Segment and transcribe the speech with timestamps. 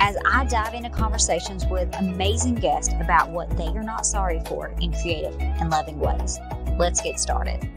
[0.00, 4.68] as I dive into conversations with amazing guests about what they are not sorry for
[4.80, 6.38] in creative and loving ways.
[6.78, 7.68] Let's get started.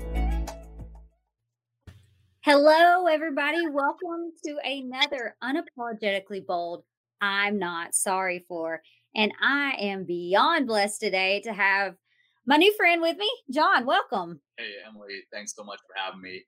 [2.41, 3.67] Hello, everybody.
[3.67, 6.83] Welcome to another Unapologetically Bold
[7.19, 8.81] I'm Not Sorry For.
[9.15, 11.95] And I am beyond blessed today to have
[12.45, 13.85] my new friend with me, John.
[13.85, 14.39] Welcome.
[14.57, 15.23] Hey, Emily.
[15.33, 16.45] Thanks so much for having me.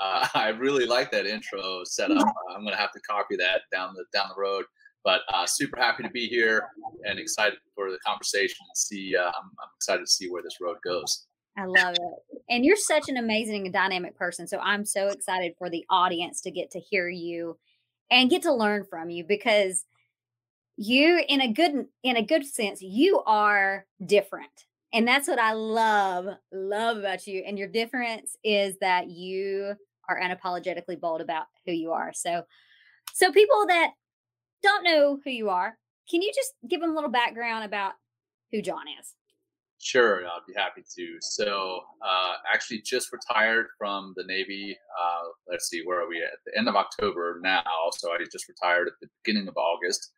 [0.00, 2.26] Uh, I really like that intro setup.
[2.50, 4.64] I'm going to have to copy that down the down the road.
[5.04, 6.68] But uh, super happy to be here
[7.04, 9.16] and excited for the conversation and see.
[9.16, 11.26] Uh, I'm, I'm excited to see where this road goes.
[11.56, 12.40] I love it.
[12.48, 14.46] And you're such an amazing and dynamic person.
[14.46, 17.58] So I'm so excited for the audience to get to hear you
[18.10, 19.84] and get to learn from you because
[20.76, 24.66] you in a good in a good sense, you are different.
[24.94, 27.42] And that's what I love, love about you.
[27.46, 29.74] And your difference is that you
[30.08, 32.12] are unapologetically bold about who you are.
[32.14, 32.44] So
[33.14, 33.90] so people that
[34.62, 35.76] don't know who you are,
[36.10, 37.92] can you just give them a little background about
[38.50, 39.14] who John is?
[39.78, 41.16] Sure, I'd be happy to.
[41.20, 44.76] So, uh, actually, just retired from the Navy.
[44.96, 47.64] Uh, let's see, where are we at the end of October now?
[47.96, 50.12] So, I just retired at the beginning of August.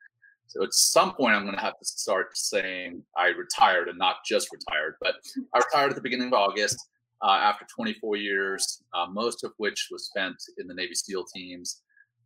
[0.48, 4.16] So, at some point, I'm going to have to start saying I retired and not
[4.26, 5.14] just retired, but
[5.54, 6.76] I retired at the beginning of August
[7.22, 11.80] uh, after 24 years, uh, most of which was spent in the Navy SEAL teams.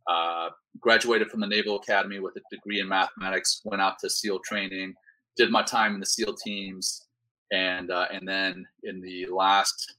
[0.09, 0.49] Uh,
[0.79, 4.93] graduated from the Naval Academy with a degree in mathematics, went out to SEAL training,
[5.37, 7.05] did my time in the SEAL teams
[7.51, 9.95] and uh, and then in the last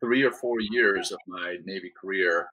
[0.00, 2.48] three or four years of my Navy career,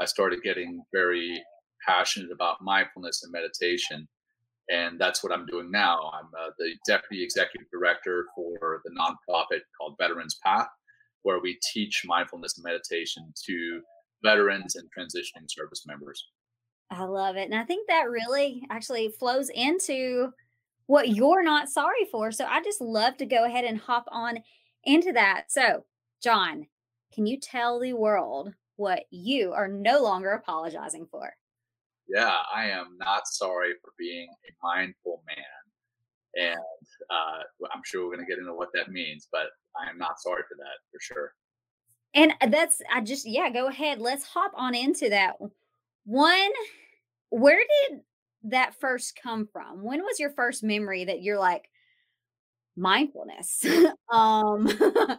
[0.00, 1.42] I started getting very
[1.86, 4.08] passionate about mindfulness and meditation,
[4.70, 6.10] and that's what I'm doing now.
[6.14, 10.68] I'm uh, the deputy executive director for the nonprofit called Veterans Path,
[11.22, 13.80] where we teach mindfulness and meditation to
[14.24, 16.26] veterans and transitioning service members.
[16.90, 17.50] I love it.
[17.50, 20.30] And I think that really actually flows into
[20.86, 22.30] what you're not sorry for.
[22.30, 24.38] So I just love to go ahead and hop on
[24.84, 25.44] into that.
[25.48, 25.84] So,
[26.22, 26.66] John,
[27.12, 31.32] can you tell the world what you are no longer apologizing for?
[32.08, 36.50] Yeah, I am not sorry for being a mindful man.
[36.50, 36.58] And
[37.10, 39.46] uh, I'm sure we're going to get into what that means, but
[39.80, 41.32] I am not sorry for that for sure.
[42.14, 44.00] And that's, I just, yeah, go ahead.
[44.00, 45.34] Let's hop on into that.
[46.04, 46.50] One,
[47.30, 47.58] where
[47.88, 48.00] did
[48.44, 49.82] that first come from?
[49.82, 51.68] When was your first memory that you're like
[52.76, 53.64] mindfulness?
[54.12, 55.16] um yeah.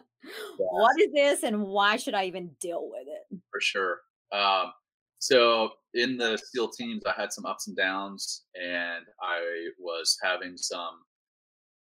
[0.58, 3.38] what is this and why should I even deal with it?
[3.50, 3.98] For sure.
[4.32, 4.72] Um
[5.18, 10.56] so in the SEAL teams, I had some ups and downs, and I was having
[10.56, 11.00] some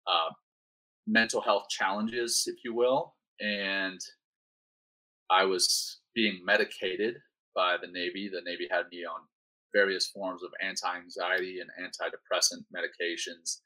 [0.08, 0.30] uh,
[1.06, 4.00] mental health challenges, if you will, and
[5.30, 7.18] I was being medicated
[7.56, 8.30] by the Navy.
[8.32, 9.22] The Navy had me on
[9.74, 13.60] various forms of anti-anxiety and antidepressant medications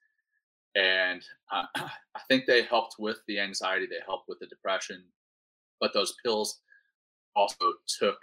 [0.76, 5.04] and uh, i think they helped with the anxiety they helped with the depression
[5.80, 6.60] but those pills
[7.36, 8.18] also took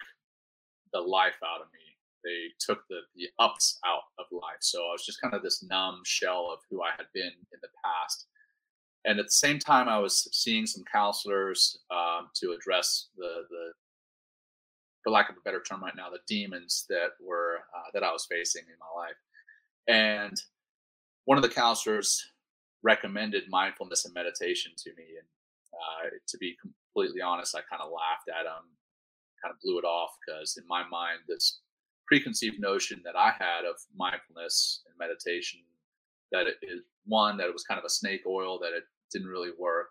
[0.93, 1.81] the life out of me.
[2.25, 4.60] They took the, the ups out of life.
[4.60, 7.59] So i was just kind of this numb shell of who i had been in
[7.60, 8.26] the past
[9.04, 13.72] and at the same time i was seeing some counselors um, to address the the
[15.09, 18.12] for lack of a better term right now, the demons that were uh, that I
[18.12, 19.16] was facing in my life.
[19.87, 20.37] And
[21.25, 22.32] one of the counselors
[22.82, 25.05] recommended mindfulness and meditation to me.
[25.19, 25.28] And
[25.73, 28.64] uh, to be completely honest, I kind of laughed at him,
[29.43, 31.61] kind of blew it off because in my mind, this
[32.06, 35.61] preconceived notion that I had of mindfulness and meditation
[36.32, 39.28] that it is one that it was kind of a snake oil that it didn't
[39.28, 39.88] really work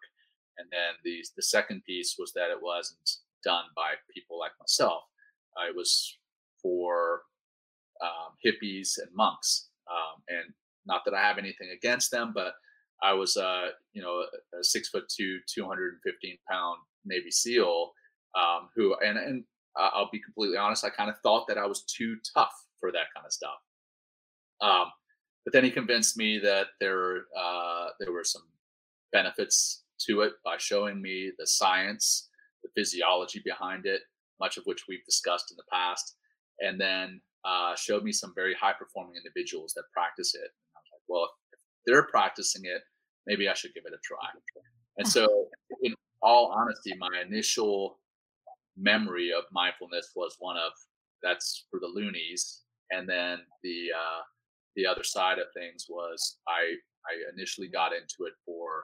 [0.57, 3.09] and then the the second piece was that it wasn't
[3.43, 5.03] done by people like myself.
[5.55, 6.17] Uh, it was
[6.61, 7.21] for
[8.01, 9.69] um, hippies and monks.
[9.89, 10.53] Um, and
[10.85, 12.53] not that I have anything against them, but
[13.01, 14.23] I was, uh, you know,
[14.59, 17.91] a six foot two, 215 pound Navy SEAL
[18.35, 19.43] um, who, and, and
[19.75, 23.07] I'll be completely honest, I kind of thought that I was too tough for that
[23.15, 23.59] kind of stuff.
[24.59, 24.91] Um,
[25.47, 28.41] but then he convinced me that there, uh, there were some
[29.13, 32.27] benefits to it by showing me the science,
[32.63, 34.01] the physiology behind it,
[34.41, 36.17] much of which we've discussed in the past,
[36.59, 40.41] and then uh, showed me some very high performing individuals that practice it.
[40.41, 42.81] And I was like, well, if they're practicing it,
[43.25, 44.27] maybe I should give it a try.
[44.97, 45.47] And so,
[45.81, 47.99] in all honesty, my initial
[48.75, 50.73] memory of mindfulness was one of
[51.23, 54.23] that's for the loonies, and then the uh,
[54.77, 56.77] the other side of things was I
[57.09, 58.83] I initially got into it for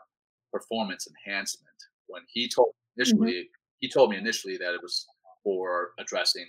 [0.52, 1.78] performance enhancement.
[2.08, 3.02] When he told mm-hmm.
[3.02, 3.80] initially, mm-hmm.
[3.80, 5.06] he told me initially that it was
[5.44, 6.48] for addressing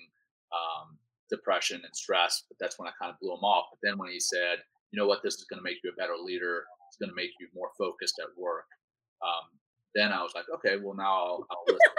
[0.52, 0.98] um,
[1.30, 3.66] depression and stress, but that's when I kind of blew him off.
[3.70, 4.58] But then when he said,
[4.90, 7.16] you know what, this is going to make you a better leader, it's going to
[7.16, 8.66] make you more focused at work.
[9.22, 9.50] Um,
[9.94, 11.90] then I was like, okay, well now I'll, I'll listen.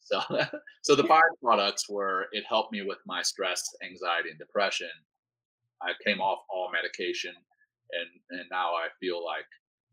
[0.00, 4.90] so, so the byproducts were it helped me with my stress, anxiety, and depression.
[5.84, 7.32] I came off all medication,
[7.92, 9.46] and and now I feel like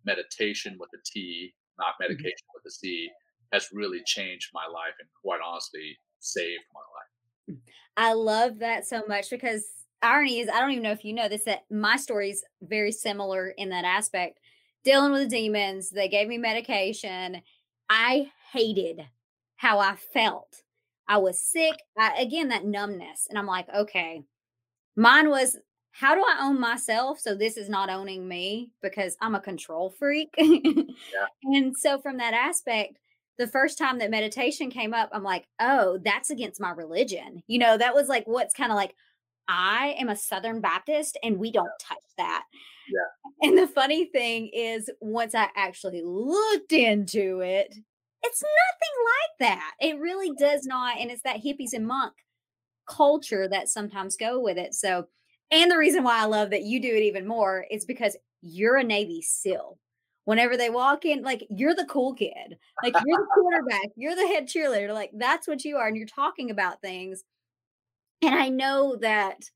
[0.06, 2.04] meditation with a T, not mm-hmm.
[2.04, 2.62] medication mm-hmm.
[2.64, 3.10] with a C,
[3.54, 7.58] has really changed my life and quite honestly saved my life.
[7.58, 7.62] Mm.
[7.98, 9.66] I love that so much because
[10.02, 12.92] irony is I don't even know if you know this that my story is very
[12.92, 14.40] similar in that aspect.
[14.84, 17.42] Dealing with demons, they gave me medication.
[17.90, 19.06] I hated
[19.58, 20.64] how I felt.
[21.08, 21.76] I was sick.
[21.98, 23.28] I, again, that numbness.
[23.30, 24.24] And I'm like, okay,
[24.96, 25.58] mine was
[25.92, 27.20] how do I own myself?
[27.20, 30.30] So this is not owning me because I'm a control freak.
[30.38, 30.84] yeah.
[31.44, 32.98] And so from that aspect,
[33.38, 37.42] the first time that meditation came up, I'm like, oh, that's against my religion.
[37.48, 38.96] You know, that was like what's kind of like,
[39.48, 42.44] I am a Southern Baptist and we don't touch that.
[42.88, 43.50] Yeah.
[43.50, 47.76] And the funny thing is, once I actually looked into it,
[48.24, 49.72] it's nothing like that.
[49.80, 51.00] It really does not.
[51.00, 52.14] And it's that hippies and monk
[52.88, 54.74] culture that sometimes go with it.
[54.74, 55.08] So,
[55.52, 58.78] and the reason why I love that you do it even more is because you're
[58.78, 59.78] a Navy SEAL.
[60.26, 64.28] Whenever they walk in, like you're the cool kid, like you're the quarterback, you're the
[64.28, 65.88] head cheerleader, like that's what you are.
[65.88, 67.24] And you're talking about things.
[68.22, 69.50] And I know that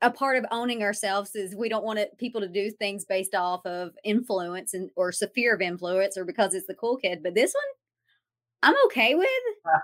[0.00, 3.34] a part of owning ourselves is we don't want it, people to do things based
[3.34, 7.22] off of influence and or fear of influence or because it's the cool kid.
[7.22, 9.28] But this one, I'm okay with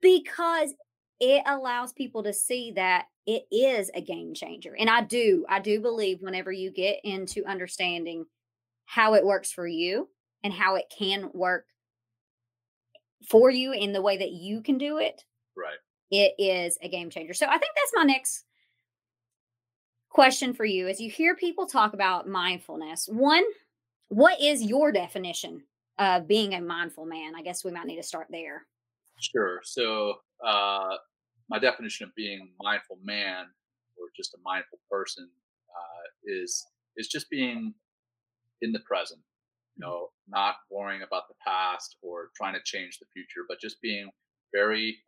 [0.00, 0.74] because
[1.20, 4.74] it allows people to see that it is a game changer.
[4.76, 8.24] And I do, I do believe whenever you get into understanding
[8.86, 10.08] how it works for you
[10.42, 11.66] and how it can work
[13.28, 15.24] for you in the way that you can do it.
[15.56, 15.76] Right.
[16.10, 17.34] It is a game changer.
[17.34, 18.44] So I think that's my next
[20.08, 23.08] question for you as you hear people talk about mindfulness.
[23.12, 23.44] One,
[24.08, 25.62] what is your definition
[25.98, 27.34] of being a mindful man?
[27.36, 28.66] I guess we might need to start there.
[29.20, 29.60] Sure.
[29.62, 30.14] So
[30.44, 30.96] uh,
[31.50, 33.44] my definition of being mindful man
[33.98, 35.28] or just a mindful person
[35.68, 36.64] uh, is
[36.96, 37.74] is just being
[38.62, 39.20] in the present
[39.76, 43.80] you know not worrying about the past or trying to change the future but just
[43.82, 44.10] being
[44.54, 44.98] very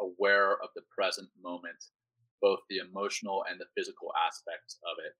[0.00, 1.86] aware of the present moment
[2.40, 5.14] both the emotional and the physical aspects of it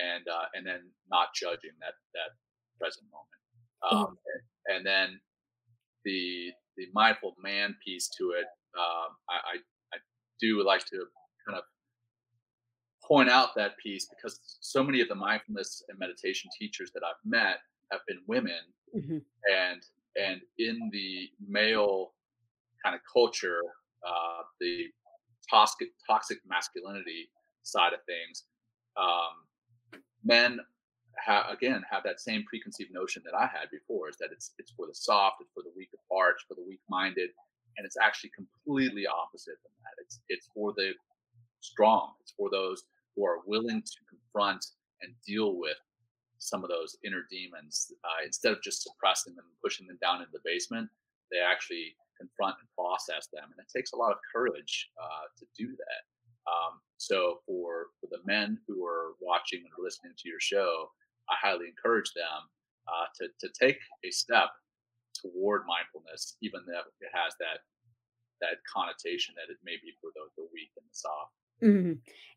[0.00, 0.80] and uh, and then
[1.10, 2.32] not judging that that
[2.80, 3.28] present moment.
[3.82, 4.16] Um,
[4.66, 5.20] and, and, then
[6.04, 8.46] the the mindful man piece to it
[8.78, 9.58] um, I,
[10.42, 11.06] do like to
[11.46, 11.64] kind of
[13.02, 17.22] point out that piece because so many of the mindfulness and meditation teachers that I've
[17.24, 17.58] met
[17.90, 18.60] have been women,
[18.94, 19.18] mm-hmm.
[19.52, 19.82] and
[20.16, 22.12] and in the male
[22.84, 23.60] kind of culture,
[24.06, 24.86] uh, the
[25.50, 27.28] toxic toxic masculinity
[27.62, 28.44] side of things,
[28.96, 30.58] um, men
[31.18, 34.72] have again have that same preconceived notion that I had before is that it's it's
[34.72, 37.30] for the soft, it's for the weak of heart, it's for the weak minded,
[37.76, 40.02] and it's actually completely opposite than that.
[40.02, 40.92] It's it's for the
[41.60, 42.12] strong.
[42.20, 44.64] It's for those who are willing to confront
[45.02, 45.76] and deal with
[46.38, 50.20] some of those inner demons uh, instead of just suppressing them and pushing them down
[50.20, 50.88] into the basement.
[51.30, 55.46] They actually confront and process them, and it takes a lot of courage uh, to
[55.56, 56.02] do that.
[56.46, 60.90] Um, so for for the men who are watching or listening to your show,
[61.30, 62.42] I highly encourage them
[62.88, 64.50] uh, to to take a step
[65.14, 67.60] toward mindfulness, even though it has that
[68.40, 71.32] that connotation that it may be for the, the weak and the soft.
[71.62, 71.92] Mm-hmm.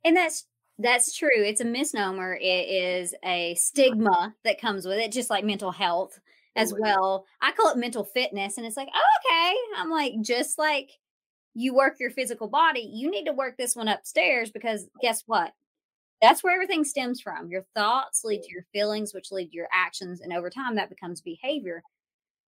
[0.05, 0.45] And that's
[0.77, 1.29] that's true.
[1.33, 2.35] It's a misnomer.
[2.35, 6.19] It is a stigma that comes with it, just like mental health
[6.55, 7.25] as well.
[7.41, 9.55] I call it mental fitness, and it's like, oh, okay.
[9.77, 10.91] I'm like, just like
[11.53, 15.53] you work your physical body, you need to work this one upstairs because guess what?
[16.21, 17.49] That's where everything stems from.
[17.49, 20.89] Your thoughts lead to your feelings, which lead to your actions, and over time, that
[20.89, 21.83] becomes behavior.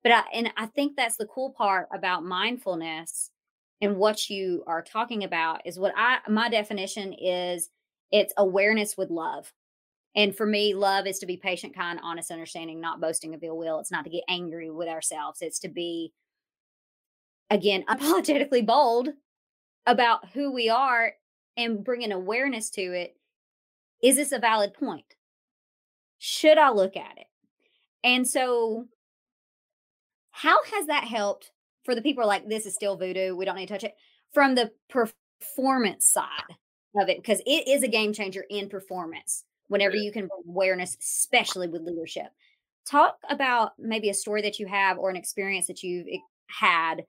[0.06, 3.32] But I, and I think that's the cool part about mindfulness
[3.82, 7.70] and what you are talking about is what I my definition is
[8.12, 9.52] it's awareness with love.
[10.16, 13.58] And for me, love is to be patient, kind, honest, understanding, not boasting of ill
[13.58, 13.80] will.
[13.80, 15.42] It's not to get angry with ourselves.
[15.42, 16.14] It's to be,
[17.50, 19.10] again, unapologetically bold
[19.88, 21.14] about who we are
[21.58, 23.18] and bringing awareness to it.
[24.04, 25.16] Is this a valid point?
[26.20, 27.28] Should I look at it?
[28.04, 28.86] And so,
[30.36, 31.52] how has that helped
[31.86, 33.38] for the people like this is still voodoo?
[33.38, 33.96] We don't need to touch it
[34.34, 36.28] from the performance side
[36.98, 40.98] of it because it is a game changer in performance whenever you can bring awareness,
[41.00, 42.28] especially with leadership.
[42.86, 46.08] Talk about maybe a story that you have or an experience that you've
[46.48, 47.06] had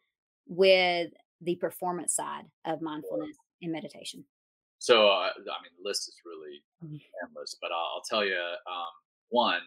[0.47, 4.25] with the performance side of mindfulness and meditation.
[4.79, 7.27] So, uh, I mean, the list is really mm-hmm.
[7.27, 8.87] endless, but I'll, I'll tell you um,
[9.31, 9.63] one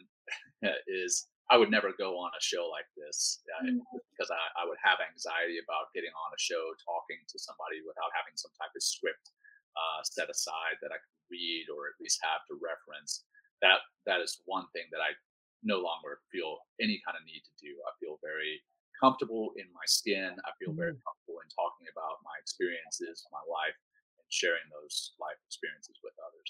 [0.88, 3.82] is I would never go on a show like this uh, mm-hmm.
[4.14, 8.14] because I, I, would have anxiety about getting on a show talking to somebody without
[8.14, 9.34] having some type of script
[9.74, 13.26] uh, set aside that I could read or at least have to reference.
[13.66, 15.18] That that is one thing that I
[15.66, 17.74] no longer feel any kind of need to do.
[17.82, 18.62] I feel very
[19.02, 20.38] comfortable in my skin.
[20.46, 21.02] I feel very mm-hmm.
[21.02, 23.76] comfortable in talking about my experiences, my life,
[24.22, 26.50] and sharing those life experiences with others.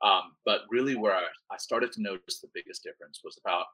[0.00, 3.68] Um, but really, where I, I started to notice the biggest difference was about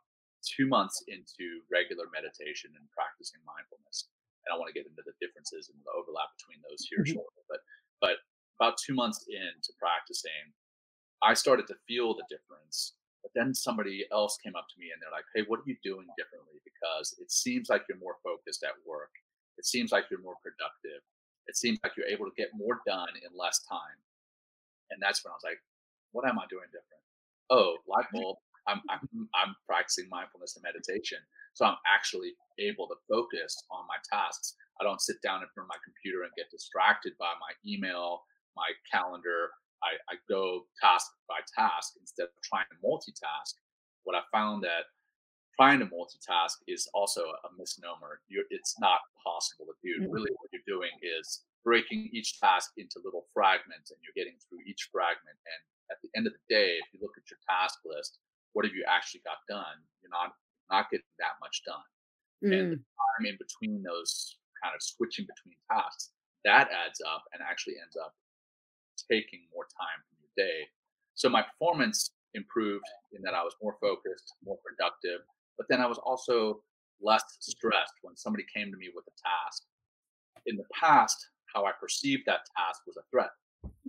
[0.45, 4.09] two months into regular meditation and practicing mindfulness.
[4.45, 7.19] And I want to get into the differences and the overlap between those here mm-hmm.
[7.19, 7.43] shortly.
[7.51, 7.61] But
[7.99, 8.17] but
[8.61, 10.55] about two months into practicing,
[11.21, 12.95] I started to feel the difference.
[13.27, 15.77] But then somebody else came up to me and they're like, "Hey, what are you
[15.83, 16.63] doing differently?
[16.63, 19.11] Because it seems like you're more focused at work.
[19.59, 21.03] It seems like you're more productive.
[21.51, 23.99] It seems like you're able to get more done in less time."
[24.95, 25.59] And that's when I was like,
[26.13, 27.03] "What am I doing different?"
[27.51, 28.39] Oh, light bulb.
[28.67, 31.19] I'm, I'm, I'm practicing mindfulness and meditation.
[31.55, 34.55] So I'm actually able to focus on my tasks.
[34.81, 38.25] I don't sit down in front of my computer and get distracted by my email,
[38.57, 39.55] my calendar.
[39.83, 43.57] I, I go task by task instead of trying to multitask.
[44.05, 44.93] What I found that
[45.57, 48.21] trying to multitask is also a misnomer.
[48.29, 50.05] You're, it's not possible to do.
[50.05, 50.13] Mm-hmm.
[50.13, 54.61] Really, what you're doing is breaking each task into little fragments and you're getting through
[54.69, 55.35] each fragment.
[55.35, 58.21] And at the end of the day, if you look at your task list,
[58.57, 59.77] what have you actually got done?
[60.01, 60.33] You're not
[60.73, 61.85] not getting that much done.
[62.41, 62.53] Mm.
[62.57, 66.17] And the time in between those kind of switching between tasks,
[66.49, 68.17] that adds up and actually ends up
[69.13, 70.65] taking more time from your day.
[71.13, 75.21] So my performance improved in that I was more focused, more productive,
[75.61, 76.65] but then I was also
[77.01, 79.69] less stressed when somebody came to me with a task.
[80.47, 83.37] In the past, how I perceived that task was a threat.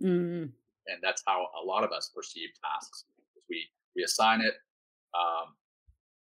[0.04, 0.52] Mm.
[0.92, 3.06] And that's how a lot of us perceive tasks.
[3.50, 4.54] We we assign it,
[5.18, 5.58] um,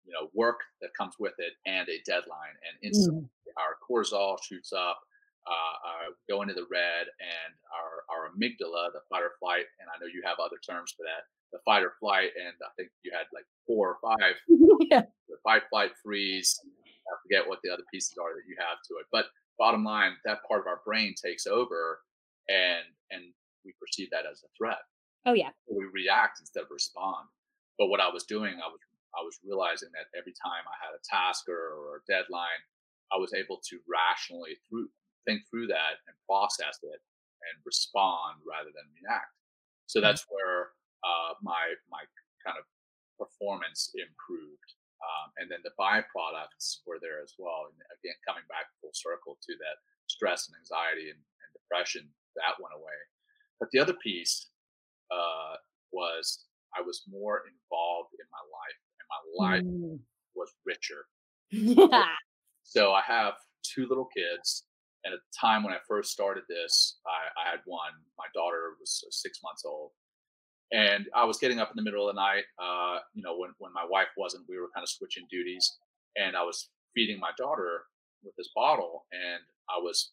[0.05, 2.59] you know, work that comes with it, and a deadline.
[2.67, 3.55] And instantly, mm.
[3.55, 4.99] our cortisol shoots up,
[5.47, 9.87] uh, uh, go into the red, and our our amygdala, the fight or flight, and
[9.89, 12.91] I know you have other terms for that, the fight or flight, and I think
[13.07, 14.35] you had like four or five,
[14.91, 15.07] yeah.
[15.31, 16.59] the fight, flight, freeze.
[16.67, 19.27] I forget what the other pieces are that you have to it, but
[19.59, 22.03] bottom line, that part of our brain takes over,
[22.49, 23.23] and and
[23.65, 24.83] we perceive that as a threat.
[25.27, 25.51] Oh yeah.
[25.69, 27.29] we react instead of respond.
[27.81, 28.85] But what I was doing, I was
[29.17, 32.61] I was realizing that every time I had a task or, or a deadline,
[33.09, 34.93] I was able to rationally through
[35.25, 39.33] think through that and process it and respond rather than react.
[39.89, 40.13] So mm-hmm.
[40.13, 42.05] that's where uh, my my
[42.45, 42.69] kind of
[43.17, 44.77] performance improved.
[45.01, 47.73] Um, and then the byproducts were there as well.
[47.73, 49.81] And again, coming back full circle to that
[50.13, 52.05] stress and anxiety and, and depression,
[52.37, 53.01] that went away.
[53.57, 54.53] But the other piece
[55.09, 55.57] uh,
[55.89, 56.45] was
[56.77, 59.99] I was more involved in my life and my life mm.
[60.35, 61.07] was richer.
[61.53, 62.05] Yeah.
[62.63, 63.35] So I have
[63.65, 64.65] two little kids.
[65.05, 67.93] And at the time when I first started this, I, I had one.
[68.19, 69.91] My daughter was uh, six months old.
[70.73, 72.45] And I was getting up in the middle of the night.
[72.63, 75.79] Uh, you know, when, when my wife wasn't, we were kind of switching duties.
[76.17, 77.83] And I was feeding my daughter
[78.23, 79.07] with this bottle.
[79.11, 80.13] And I was,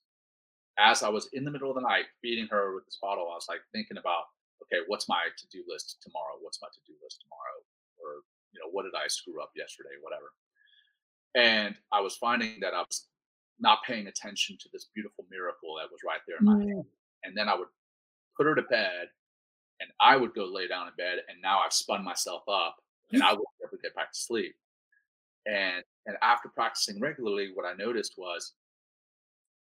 [0.79, 3.35] as I was in the middle of the night feeding her with this bottle, I
[3.35, 4.23] was like thinking about
[4.67, 6.35] okay, what's my to do list tomorrow?
[6.41, 7.57] What's my to do list tomorrow?
[7.97, 9.95] Or, you know, what did I screw up yesterday?
[10.01, 10.31] Whatever.
[11.35, 13.07] And I was finding that I was
[13.59, 16.67] not paying attention to this beautiful miracle that was right there in my mm.
[16.67, 16.85] hand.
[17.23, 17.67] And then I would
[18.35, 19.09] put her to bed
[19.79, 21.19] and I would go lay down in bed.
[21.27, 22.77] And now I've spun myself up
[23.11, 24.55] and I would never get back to sleep.
[25.45, 28.53] And and after practicing regularly, what I noticed was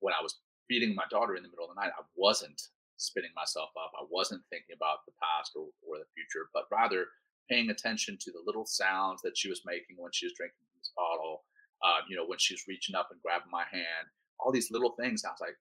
[0.01, 2.61] when I was feeding my daughter in the middle of the night, I wasn't
[2.99, 3.93] spinning myself up.
[3.95, 7.07] I wasn't thinking about the past or, or the future, but rather
[7.49, 10.79] paying attention to the little sounds that she was making when she was drinking from
[10.79, 11.45] this bottle.
[11.83, 14.95] Uh, you know, when she was reaching up and grabbing my hand, all these little
[14.99, 15.25] things.
[15.25, 15.57] I was like,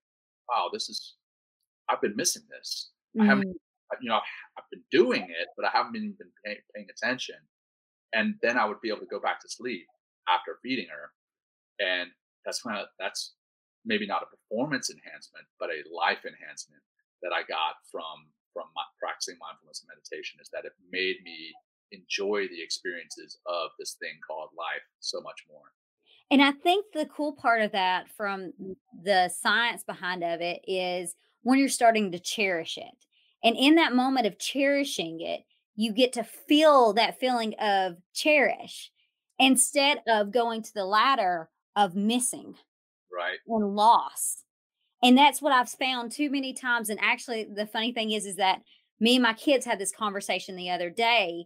[0.49, 1.15] wow, this is,
[1.89, 2.91] I've been missing this.
[3.15, 3.21] Mm-hmm.
[3.21, 4.01] I haven't mm.
[4.01, 7.37] you know, I've, I've been doing it, but I haven't been, been pay, paying attention.
[8.13, 9.85] And then I would be able to go back to sleep
[10.27, 11.11] after feeding her.
[11.79, 12.09] And
[12.45, 13.35] that's when I, that's
[13.85, 16.81] maybe not a performance enhancement, but a life enhancement
[17.21, 21.53] that I got from from my, practicing mindfulness and meditation is that it made me
[21.91, 25.71] enjoy the experiences of this thing called life so much more.
[26.31, 28.53] And I think the cool part of that from
[29.03, 33.05] the science behind of it is when you're starting to cherish it.
[33.43, 35.41] And in that moment of cherishing it,
[35.75, 38.91] you get to feel that feeling of cherish
[39.39, 42.55] instead of going to the ladder of missing
[43.15, 44.43] right and loss
[45.03, 48.35] and that's what i've found too many times and actually the funny thing is is
[48.35, 48.61] that
[48.99, 51.45] me and my kids had this conversation the other day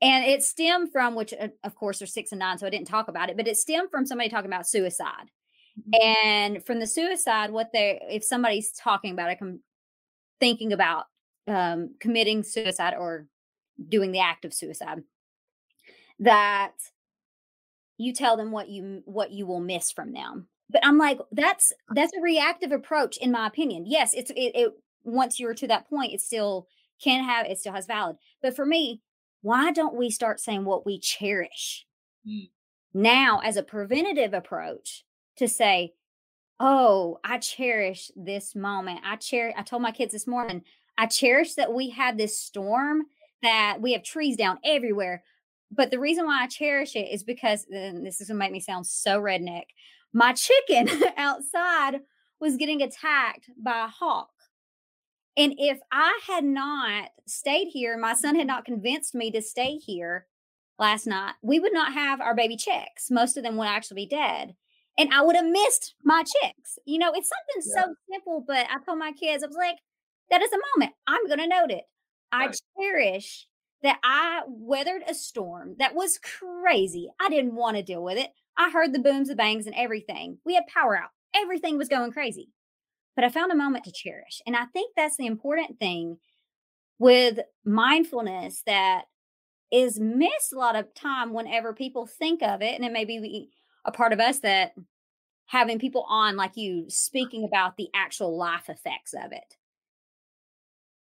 [0.00, 2.86] and it stemmed from which uh, of course are six and nine so i didn't
[2.86, 5.30] talk about it but it stemmed from somebody talking about suicide
[5.78, 6.02] mm-hmm.
[6.02, 9.60] and from the suicide what they if somebody's talking about it i'm
[10.40, 11.04] thinking about
[11.48, 13.26] um, committing suicide or
[13.88, 15.02] doing the act of suicide
[16.18, 16.72] that
[17.98, 21.72] you tell them what you what you will miss from them but i'm like that's
[21.94, 24.72] that's a reactive approach in my opinion yes it's it, it
[25.04, 26.66] once you're to that point it still
[27.02, 29.02] can have it still has valid but for me
[29.42, 31.86] why don't we start saying what we cherish
[32.26, 32.48] mm.
[32.94, 35.04] now as a preventative approach
[35.36, 35.92] to say
[36.58, 40.62] oh i cherish this moment i cherish i told my kids this morning
[40.98, 43.02] i cherish that we had this storm
[43.42, 45.22] that we have trees down everywhere
[45.70, 48.60] but the reason why I cherish it is because and this is gonna make me
[48.60, 49.64] sound so redneck.
[50.16, 52.00] My chicken outside
[52.40, 54.30] was getting attacked by a hawk.
[55.36, 59.76] And if I had not stayed here, my son had not convinced me to stay
[59.76, 60.26] here
[60.78, 63.10] last night, we would not have our baby chicks.
[63.10, 64.54] Most of them would actually be dead.
[64.96, 66.78] And I would have missed my chicks.
[66.86, 67.82] You know, it's something yeah.
[67.82, 69.76] so simple, but I told my kids, I was like,
[70.30, 70.94] that is a moment.
[71.06, 71.84] I'm going to note it.
[72.32, 73.48] I cherish
[73.82, 77.10] that I weathered a storm that was crazy.
[77.20, 78.30] I didn't want to deal with it.
[78.58, 80.38] I heard the booms, the bangs, and everything.
[80.44, 82.50] We had power out, everything was going crazy.
[83.14, 84.42] But I found a moment to cherish.
[84.46, 86.18] And I think that's the important thing
[86.98, 89.04] with mindfulness that
[89.72, 92.74] is missed a lot of time whenever people think of it.
[92.74, 93.50] And it may be
[93.84, 94.72] a part of us that
[95.46, 99.56] having people on like you speaking about the actual life effects of it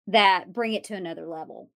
[0.07, 1.71] that bring it to another level.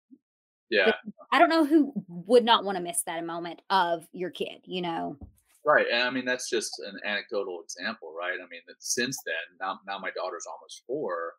[0.69, 0.93] Yeah.
[1.31, 4.81] I don't know who would not want to miss that moment of your kid, you
[4.81, 5.17] know.
[5.65, 5.85] Right.
[5.91, 8.33] And I mean that's just an anecdotal example, right?
[8.33, 11.33] I mean that since then, now now my daughter's almost four,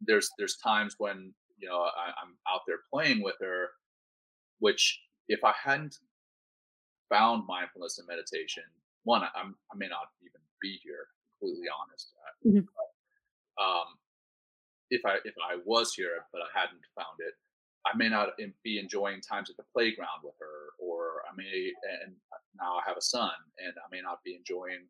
[0.00, 3.70] there's there's times when, you know, I, I'm out there playing with her,
[4.60, 5.96] which if I hadn't
[7.08, 8.64] found mindfulness and meditation,
[9.04, 11.06] one, I, I'm, I may not even be here,
[11.38, 12.12] completely honest.
[12.16, 12.66] Uh, mm-hmm.
[12.66, 13.86] But, um,
[14.90, 17.34] if I if I was here but I hadn't found it,
[17.86, 18.30] I may not
[18.62, 22.14] be enjoying times at the playground with her, or I may, and
[22.56, 24.86] now I have a son, and I may not be enjoying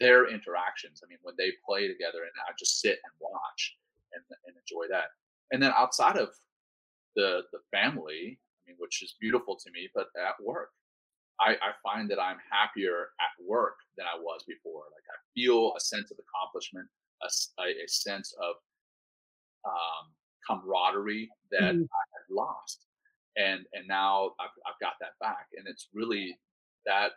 [0.00, 1.00] their interactions.
[1.02, 3.76] I mean, when they play together, and I just sit and watch
[4.12, 5.16] and, and enjoy that.
[5.52, 6.30] And then outside of
[7.16, 10.70] the the family, I mean, which is beautiful to me, but at work,
[11.40, 14.84] I, I find that I'm happier at work than I was before.
[14.92, 16.88] Like I feel a sense of accomplishment,
[17.22, 17.28] a,
[17.62, 18.54] a sense of
[19.64, 20.12] um,
[20.46, 21.84] camaraderie that mm.
[21.84, 22.86] I lost,
[23.36, 26.38] and and now I've, I've got that back, and it's really
[26.86, 27.12] that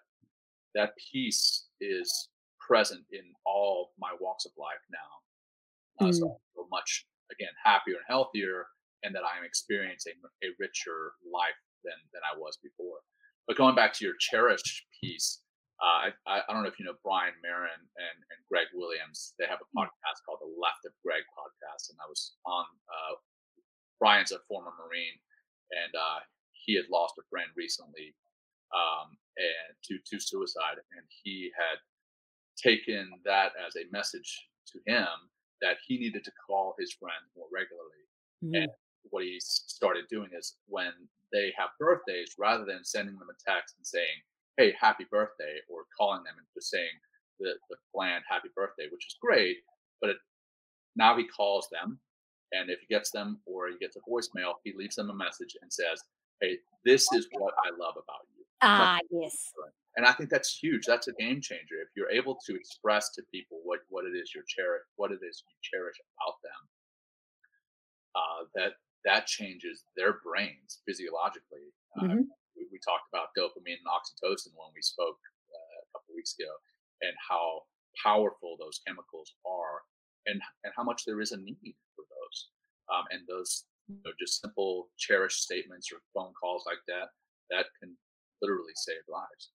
[0.76, 6.06] that piece is present in all my walks of life now.
[6.06, 6.16] Uh, mm.
[6.16, 8.68] So I feel much again happier and healthier,
[9.04, 13.00] and that I'm experiencing a richer life than than I was before.
[13.48, 15.40] But going back to your cherish piece,
[15.80, 19.38] uh, I, I, don't know if you know Brian Marin and, and Greg Williams.
[19.40, 19.86] They have a mm.
[19.86, 22.66] podcast called the Left of Greg podcast, and I was on.
[22.90, 23.16] Uh,
[24.00, 25.18] Brian's a former Marine,
[25.72, 26.20] and uh,
[26.52, 28.14] he had lost a friend recently,
[28.74, 31.80] um, and to to suicide, and he had
[32.58, 35.08] taken that as a message to him
[35.62, 38.04] that he needed to call his friend more regularly.
[38.44, 38.56] Mm-hmm.
[38.56, 38.72] And
[39.10, 40.92] what he started doing is when
[41.32, 44.22] they have birthdays, rather than sending them a text and saying,
[44.58, 46.94] hey, happy birthday, or calling them and just saying
[47.40, 49.58] the, the bland happy birthday, which is great.
[50.02, 50.18] But it,
[50.96, 52.00] now he calls them,
[52.52, 55.56] and if he gets them or he gets a voicemail, he leaves them a message
[55.62, 56.04] and says,
[56.42, 58.46] hey, this is what I love about you.
[58.62, 59.52] Ah, yes.
[59.96, 60.86] And I think that's huge.
[60.86, 61.82] That's a game changer.
[61.82, 65.20] If you're able to express to people what, what it is you cherish, what it
[65.28, 66.62] is you cherish about them,
[68.16, 68.72] uh, that
[69.06, 71.74] that changes their brains physiologically.
[71.98, 72.22] Uh, mm-hmm
[72.58, 75.22] we, we talked about dopamine and oxytocin when we spoke
[75.54, 76.50] uh, a couple weeks ago,
[77.06, 77.70] and how
[78.02, 79.86] powerful those chemicals are,
[80.28, 82.50] and and how much there is a need for those.
[82.94, 87.08] um, and those you know, just simple cherished statements or phone calls like that
[87.50, 87.96] that can
[88.42, 89.52] literally save lives.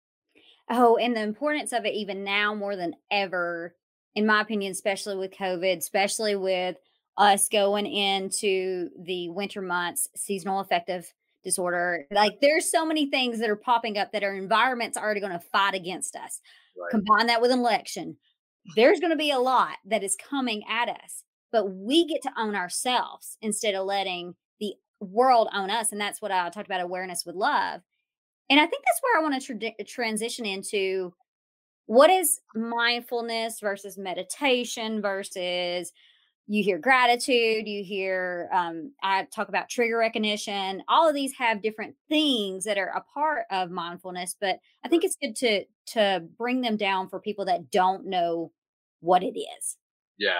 [0.71, 3.75] Oh, and the importance of it even now more than ever,
[4.15, 6.77] in my opinion, especially with COVID, especially with
[7.19, 11.13] us going into the winter months, seasonal affective
[11.45, 12.07] disorder.
[12.11, 15.39] Like there's so many things that are popping up that our environment's already going to
[15.39, 16.41] fight against us.
[16.81, 16.91] Right.
[16.91, 18.17] Combine that with an election.
[18.77, 22.33] There's going to be a lot that is coming at us, but we get to
[22.37, 25.93] own ourselves instead of letting the world own us.
[25.93, 27.81] And that's what I talked about awareness with love.
[28.49, 31.13] And I think that's where I want to tra- transition into
[31.87, 35.93] what is mindfulness versus meditation versus
[36.53, 41.63] you hear gratitude you hear um, i talk about trigger recognition all of these have
[41.63, 46.23] different things that are a part of mindfulness but i think it's good to to
[46.39, 48.53] bring them down for people that don't know
[49.01, 49.77] what it is.
[50.19, 50.33] Yeah.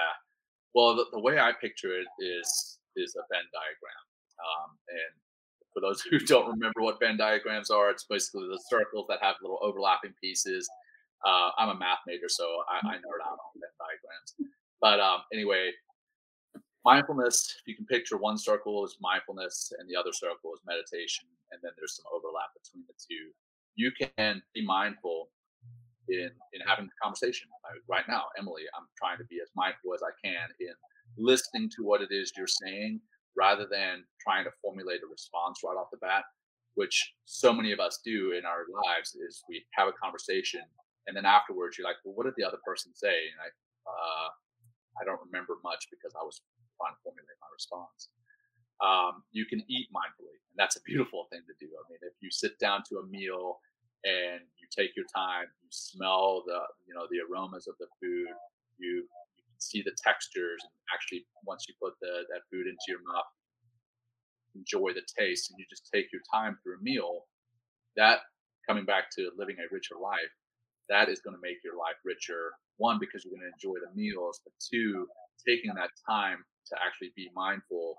[0.75, 4.05] Well the, the way i picture it is is a venn diagram
[4.41, 5.13] um, and
[5.75, 9.37] for those who don't remember what venn diagrams are it's basically the circles that have
[9.43, 10.69] little overlapping pieces.
[11.27, 14.53] Uh, i'm a math major so i, I nerd out on venn diagrams.
[14.81, 15.71] But um, anyway
[16.85, 21.25] mindfulness if you can picture one circle is mindfulness and the other circle is meditation
[21.51, 23.31] and then there's some overlap between the two
[23.75, 25.31] you can be mindful
[26.09, 27.49] in in having the conversation.
[27.89, 30.75] Right now emily i'm trying to be as mindful as i can in
[31.17, 33.01] listening to what it is you're saying
[33.37, 36.25] rather than trying to formulate a response right off the bat
[36.75, 40.63] which so many of us do in our lives is we have a conversation
[41.07, 43.31] and then afterwards you're like well what did the other person say?
[43.31, 43.49] And i
[43.87, 44.29] uh,
[45.01, 46.41] I don't remember much because I was
[46.91, 48.11] to formulate my response.
[48.83, 51.71] Um, you can eat mindfully, and that's a beautiful thing to do.
[51.71, 53.63] I mean, if you sit down to a meal
[54.03, 58.35] and you take your time, you smell the you know the aromas of the food,
[58.83, 59.07] you
[59.39, 63.03] you can see the textures, and actually once you put the that food into your
[63.07, 63.31] mouth,
[64.59, 67.31] enjoy the taste, and you just take your time through a meal.
[67.95, 68.27] That
[68.67, 70.33] coming back to living a richer life,
[70.89, 72.53] that is going to make your life richer.
[72.77, 75.07] One, because you're going to enjoy the meals, but two,
[75.47, 77.99] taking that time to actually be mindful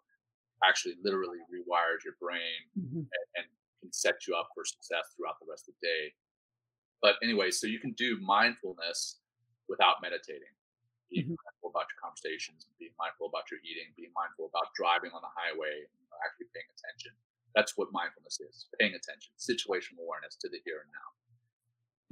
[0.64, 3.04] actually literally rewires your brain mm-hmm.
[3.04, 3.48] and, and,
[3.84, 6.16] can set you up for success throughout the rest of the day.
[7.04, 9.20] But anyway, so you can do mindfulness
[9.68, 10.56] without meditating.
[11.12, 11.44] Being mm-hmm.
[11.44, 15.36] mindful about your conversations, being mindful about your eating, being mindful about driving on the
[15.36, 17.12] highway, you know, actually paying attention.
[17.52, 21.10] That's what mindfulness is paying attention, situational awareness to the here and now.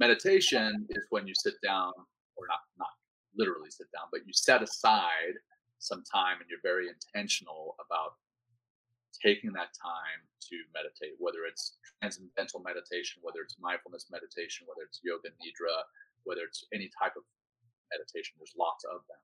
[0.02, 1.94] Meditation is when you sit down,
[2.34, 2.90] or not not
[3.38, 5.38] literally sit down, but you set aside
[5.78, 8.18] some time and you're very intentional about
[9.14, 14.98] taking that time to meditate, whether it's transcendental meditation, whether it's mindfulness meditation, whether it's
[15.06, 15.86] yoga nidra,
[16.26, 17.22] whether it's any type of
[17.94, 18.34] meditation.
[18.42, 19.22] There's lots of them.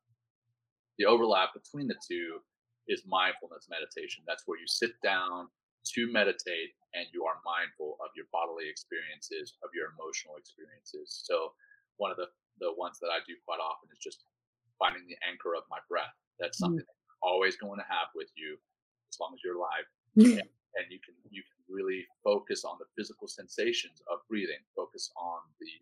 [1.02, 2.38] The overlap between the two
[2.86, 4.22] is mindfulness meditation.
[4.30, 5.50] That's where you sit down
[5.98, 11.12] to meditate and you are mindful of your bodily experiences, of your emotional experiences.
[11.24, 11.52] So
[12.00, 12.30] one of the,
[12.62, 14.24] the ones that I do quite often is just
[14.78, 16.14] finding the anchor of my breath.
[16.40, 16.88] That's something mm.
[16.88, 18.56] that you're always going to have with you
[19.10, 19.86] as long as you're alive.
[20.16, 20.48] and,
[20.78, 25.42] and you can you can really focus on the physical sensations of breathing, focus on
[25.60, 25.72] the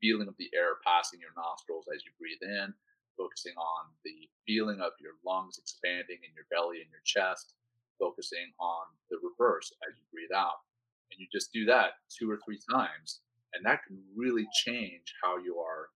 [0.00, 2.72] feeling of the air passing your nostrils as you breathe in,
[3.16, 7.54] focusing on the feeling of your lungs expanding in your belly and your chest,
[7.98, 10.62] focusing on the reverse as you breathe out.
[11.10, 13.22] And you just do that two or three times,
[13.54, 15.92] and that can really change how you are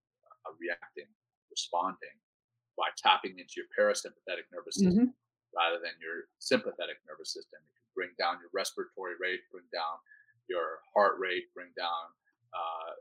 [0.46, 1.10] uh, reacting,
[1.50, 2.14] responding
[2.78, 5.58] by tapping into your parasympathetic nervous system mm-hmm.
[5.58, 7.58] rather than your sympathetic nervous system.
[7.58, 9.98] It can bring down your respiratory rate, bring down
[10.46, 12.14] your heart rate, bring down
[12.54, 12.94] uh,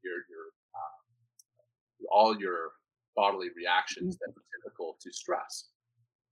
[0.00, 0.98] your your uh,
[2.08, 2.72] all your
[3.12, 4.24] bodily reactions mm-hmm.
[4.24, 5.68] that are typical to stress.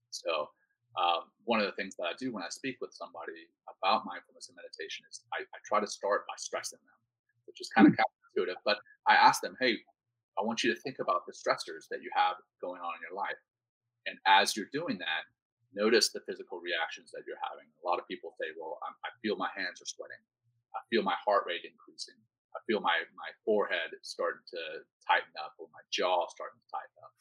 [0.09, 0.49] So
[0.97, 4.49] um, one of the things that I do when I speak with somebody about mindfulness
[4.49, 6.99] and meditation is I, I try to start by stressing them,
[7.45, 8.01] which is kind of mm.
[8.01, 8.57] counterintuitive.
[8.65, 9.77] But I ask them, hey,
[10.37, 13.17] I want you to think about the stressors that you have going on in your
[13.17, 13.37] life.
[14.09, 15.23] And as you're doing that,
[15.73, 17.69] notice the physical reactions that you're having.
[17.69, 20.21] A lot of people say, well, I'm, i feel my hands are sweating.
[20.73, 22.17] I feel my heart rate increasing.
[22.57, 26.97] I feel my, my forehead starting to tighten up or my jaw starting to tighten
[27.05, 27.13] up.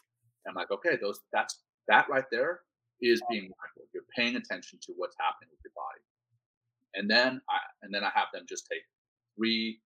[0.45, 2.65] And I'm like, okay, those that's that right there
[3.01, 3.89] is being mindful.
[3.93, 6.03] You're paying attention to what's happening with your body.
[6.97, 8.83] And then I and then I have them just take
[9.37, 9.81] three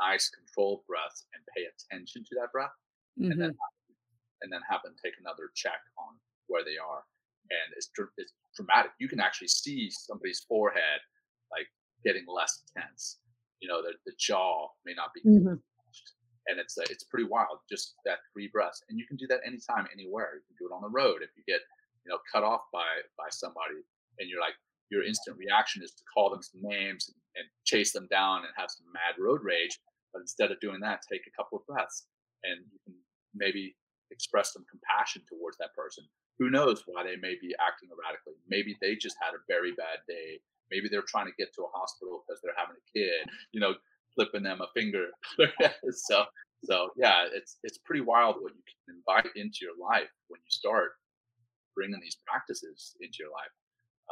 [0.00, 2.72] nice controlled breaths and pay attention to that breath.
[3.16, 3.32] Mm-hmm.
[3.32, 4.42] And then mm-hmm.
[4.42, 7.02] and then have them take another check on where they are.
[7.48, 8.92] And it's it's dramatic.
[9.00, 11.00] You can actually see somebody's forehead
[11.50, 11.66] like
[12.04, 13.18] getting less tense.
[13.60, 15.56] You know, the, the jaw may not be mm-hmm.
[16.48, 17.60] and it's uh, it's pretty wild.
[17.68, 20.36] Just that three breaths, and you can do that anytime, anywhere.
[20.36, 21.60] You can do it on the road if you get
[22.04, 22.86] you know cut off by
[23.16, 23.80] by somebody
[24.18, 24.56] and you're like
[24.90, 28.50] your instant reaction is to call them some names and, and chase them down and
[28.56, 29.78] have some mad road rage
[30.12, 32.06] but instead of doing that take a couple of breaths
[32.42, 32.94] and you can
[33.34, 33.76] maybe
[34.10, 36.04] express some compassion towards that person.
[36.38, 38.34] Who knows why they may be acting erratically?
[38.48, 40.40] Maybe they just had a very bad day.
[40.70, 43.74] Maybe they're trying to get to a hospital because they're having a kid you know
[44.14, 45.08] flipping them a finger.
[45.92, 46.24] So
[46.64, 50.50] so yeah it's it's pretty wild what you can invite into your life when you
[50.50, 50.92] start
[51.80, 53.54] bringing these practices into your life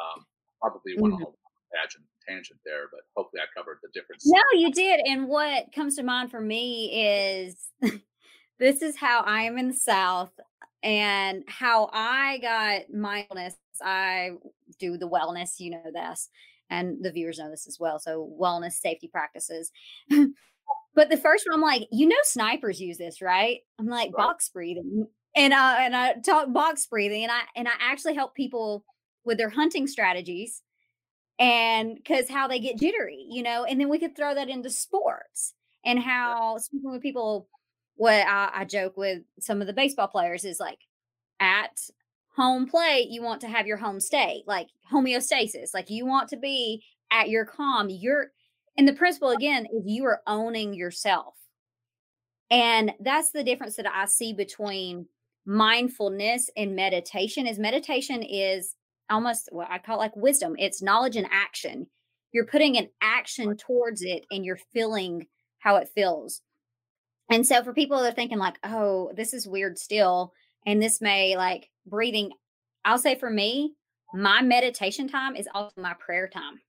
[0.01, 0.25] um,
[0.61, 1.23] probably mm-hmm.
[1.23, 1.33] on
[1.75, 4.25] tangent, tangent there, but hopefully I covered the difference.
[4.27, 5.01] No, you did.
[5.07, 7.69] And what comes to mind for me is
[8.59, 10.33] this is how I am in the South
[10.83, 13.55] and how I got mindfulness.
[13.83, 14.31] I
[14.79, 16.31] do the wellness, you know this,
[16.71, 17.99] and the viewers know this as well.
[17.99, 19.71] So, wellness safety practices.
[20.95, 23.59] but the first one, I'm like, you know, snipers use this, right?
[23.79, 24.27] I'm like, right.
[24.27, 25.07] box breathing.
[25.37, 28.85] And uh, and I talk box breathing, and I and I actually help people
[29.25, 30.63] with their hunting strategies
[31.39, 34.71] and because how they get jittery, you know, and then we could throw that into
[34.71, 37.49] sports and how speaking with people,
[37.95, 40.81] what I, I joke with some of the baseball players is like
[41.39, 41.79] at
[42.35, 46.37] home plate, you want to have your home state, like homeostasis, like you want to
[46.37, 47.89] be at your calm.
[47.89, 48.29] You're,
[48.77, 51.35] and the principle again is you are owning yourself.
[52.51, 55.07] And that's the difference that I see between
[55.47, 58.75] mindfulness and meditation is meditation is
[59.11, 60.55] almost what I call like wisdom.
[60.59, 61.87] It's knowledge and action.
[62.33, 65.27] You're putting an action towards it and you're feeling
[65.61, 66.43] how it feels.
[67.31, 70.33] And so for people that are thinking like, oh, this is weird still,
[70.67, 72.33] and this may like breathing,
[72.85, 73.75] I'll say for me,
[74.15, 76.61] my meditation time is also my prayer time.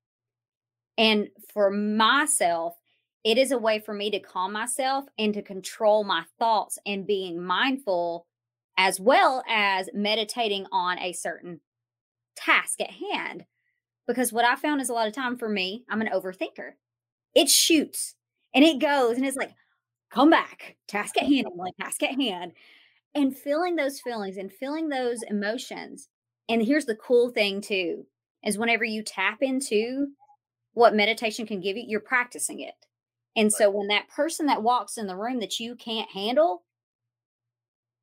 [0.98, 2.76] And for myself,
[3.24, 7.08] it is a way for me to calm myself and to control my thoughts and
[7.08, 8.26] being mindful
[8.80, 11.60] as well as meditating on a certain
[12.38, 13.44] task at hand.
[14.08, 16.72] Because what I found is a lot of time for me, I'm an overthinker.
[17.36, 18.16] It shoots
[18.56, 19.52] and it goes and it's like,
[20.10, 22.54] come back, task at hand, like task at hand.
[23.14, 26.08] And feeling those feelings and feeling those emotions.
[26.48, 28.06] And here's the cool thing too,
[28.46, 30.08] is whenever you tap into
[30.72, 32.76] what meditation can give you, you're practicing it.
[33.36, 36.64] And so when that person that walks in the room that you can't handle,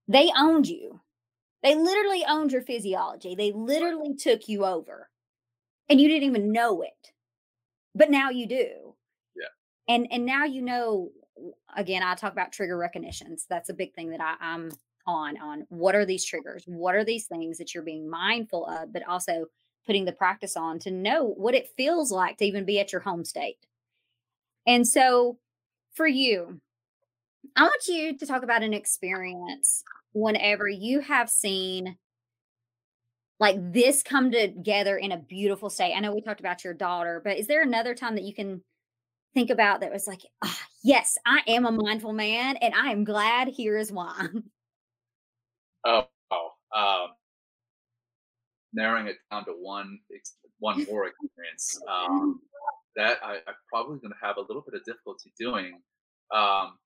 [0.09, 1.01] they owned you.
[1.63, 3.35] They literally owned your physiology.
[3.35, 5.09] They literally took you over
[5.89, 7.13] and you didn't even know it.
[7.95, 8.95] But now you do.
[9.35, 9.95] Yeah.
[9.95, 11.11] And and now you know
[11.77, 13.47] again, I talk about trigger recognitions.
[13.49, 14.71] That's a big thing that I, I'm
[15.07, 16.65] on on what are these triggers?
[16.67, 19.47] What are these things that you're being mindful of, but also
[19.87, 23.03] putting the practice on to know what it feels like to even be at your
[23.03, 23.67] home state.
[24.67, 25.39] And so
[25.95, 26.61] for you,
[27.55, 31.97] I want you to talk about an experience whenever you have seen
[33.39, 35.95] like this come together in a beautiful state.
[35.95, 38.63] I know we talked about your daughter, but is there another time that you can
[39.35, 43.05] think about that was like, oh, yes, I am a mindful man and I am
[43.05, 44.27] glad here is why?
[45.89, 47.11] Oh, oh um,
[48.73, 50.01] narrowing it down to one,
[50.59, 51.81] one more experience.
[51.89, 52.41] Um,
[52.97, 55.81] that I, am probably going to have a little bit of difficulty doing.
[56.35, 56.79] Um,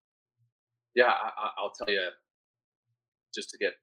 [0.94, 2.08] yeah, I, I'll tell you
[3.34, 3.74] just to get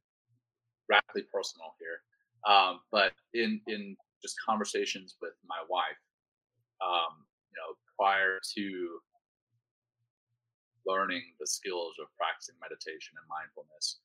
[0.89, 2.01] radically personal here.
[2.47, 6.01] Um, but in in just conversations with my wife,
[6.81, 8.99] um, you know, prior to
[10.85, 13.99] learning the skills of practicing meditation and mindfulness,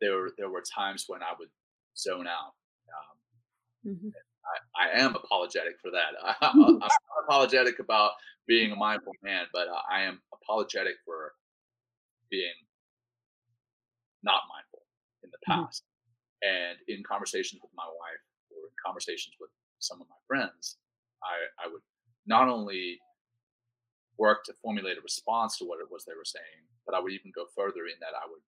[0.00, 1.50] there were there were times when I would
[1.96, 2.54] zone out.
[2.90, 4.08] Um, mm-hmm.
[4.44, 6.12] I, I, am apologetic for that.
[6.22, 6.90] I, am not
[7.24, 8.12] apologetic about
[8.46, 11.32] being a mindful man, but I am apologetic for
[12.30, 12.56] being
[14.22, 14.84] not mindful
[15.22, 15.64] in the mm-hmm.
[15.64, 15.84] past.
[15.84, 15.92] Mm-hmm.
[16.44, 20.76] And in conversations with my wife or in conversations with some of my friends,
[21.24, 21.84] I, I would
[22.28, 23.00] not only
[24.16, 27.12] work to formulate a response to what it was they were saying, but I would
[27.12, 28.44] even go further in that I would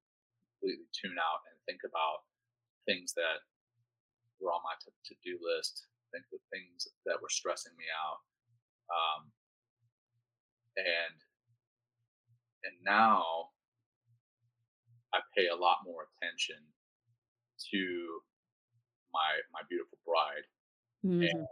[0.57, 2.29] completely tune out and think about
[2.85, 3.45] things that
[4.41, 8.21] were on my to do list, think of things that were stressing me out.
[8.87, 9.33] Um,
[10.77, 11.17] and
[12.65, 13.56] and now
[15.17, 16.61] I pay a lot more attention
[17.73, 17.83] to
[19.13, 20.45] my my beautiful bride,
[21.01, 21.25] mm-hmm.
[21.25, 21.49] and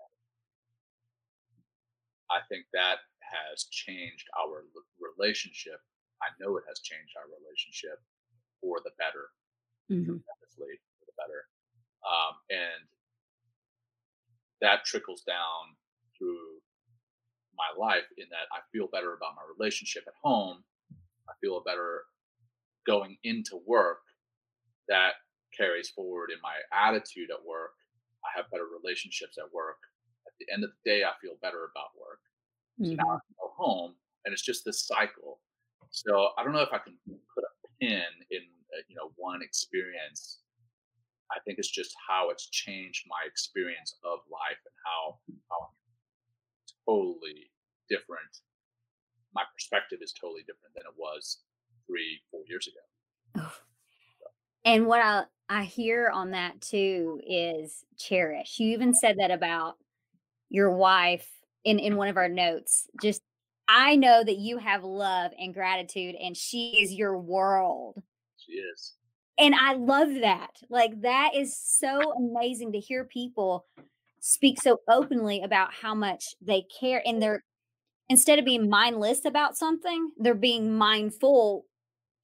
[2.29, 4.69] I think that has changed our
[5.01, 5.81] relationship.
[6.21, 8.05] I know it has changed our relationship
[8.61, 9.33] for the better,
[9.89, 10.05] mm-hmm.
[10.05, 11.49] tremendously for the better,
[12.05, 12.85] um, and
[14.61, 15.73] that trickles down
[16.21, 16.61] through
[17.57, 20.61] my life in that I feel better about my relationship at home.
[21.29, 22.05] I feel better
[22.87, 24.03] going into work
[24.89, 25.15] that
[25.57, 27.73] carries forward in my attitude at work.
[28.25, 29.79] I have better relationships at work.
[30.27, 32.21] At the end of the day, I feel better about work.
[32.83, 33.17] So now Mhm.
[33.17, 35.41] I can go home, and it's just this cycle.
[35.91, 36.99] So I don't know if I can
[37.35, 38.43] put a pin in
[38.77, 40.41] uh, you know one experience.
[41.31, 45.21] I think it's just how it's changed my experience of life and how
[45.51, 45.71] how
[46.87, 47.51] totally
[47.89, 48.41] different.
[49.35, 51.45] My perspective is totally different than it was
[51.87, 53.47] three, four years ago.
[54.65, 58.59] And what I I hear on that too is cherish.
[58.59, 59.75] You even said that about
[60.49, 61.29] your wife
[61.65, 62.89] in in one of our notes.
[63.03, 63.23] Just
[63.69, 68.03] I know that you have love and gratitude and she is your world.
[68.37, 68.95] She is.
[69.37, 70.51] And I love that.
[70.71, 73.67] Like that is so amazing to hear people
[74.21, 77.45] speak so openly about how much they care and they're
[78.09, 81.65] instead of being mindless about something, they're being mindful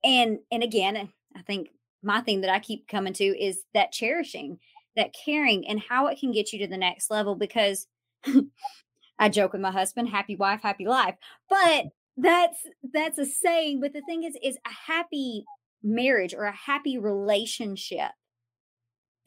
[0.05, 1.71] and and again, I think
[2.03, 4.59] my thing that I keep coming to is that cherishing,
[4.97, 7.87] that caring and how it can get you to the next level because
[9.19, 11.17] I joke with my husband, happy wife, happy life.
[11.49, 11.87] But
[12.17, 12.59] that's
[12.93, 15.45] that's a saying, but the thing is is a happy
[15.83, 18.11] marriage or a happy relationship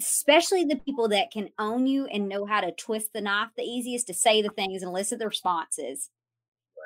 [0.02, 3.64] especially the people that can own you and know how to twist the knife the
[3.64, 6.10] easiest to say the things and elicit the responses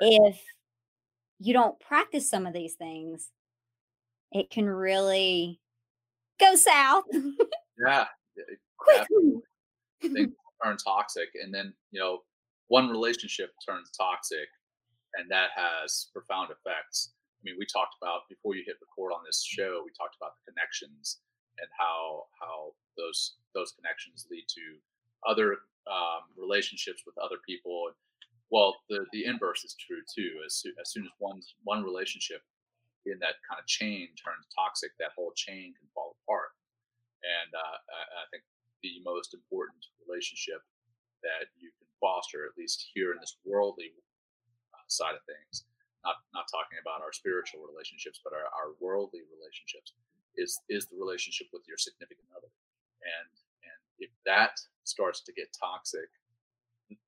[0.00, 0.40] if
[1.38, 3.30] you don't practice some of these things
[4.32, 5.60] it can really
[6.40, 7.04] go south.
[7.80, 8.06] Yeah.
[8.76, 9.38] quickly
[10.02, 12.22] things turn toxic and then you know
[12.66, 14.48] one relationship turns toxic
[15.14, 17.12] and that has profound effects.
[17.38, 20.32] I mean we talked about before you hit record on this show we talked about
[20.44, 21.20] the connections
[21.60, 24.64] and how how those those connections lead to
[25.30, 27.90] other um, relationships with other people
[28.50, 30.40] well the the inverse is true too.
[30.44, 32.42] As, soo- as soon as one one relationship
[33.06, 36.54] in that kind of chain turns toxic that whole chain can fall apart.
[37.22, 38.42] And uh, I, I think
[38.82, 40.62] the most important relationship
[41.22, 43.90] that you can foster, at least here in this worldly
[44.74, 45.66] uh, side of things,
[46.06, 49.98] not not talking about our spiritual relationships, but our, our worldly relationships,
[50.38, 52.50] is is the relationship with your significant other.
[53.02, 53.30] And
[53.66, 54.54] and if that
[54.86, 56.06] starts to get toxic,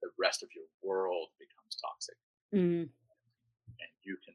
[0.02, 2.18] the rest of your world becomes toxic.
[2.50, 4.34] Mm, and you can